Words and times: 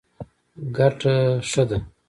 ګټه 0.75 1.15
ښه 1.49 1.63
ده. 1.69 1.77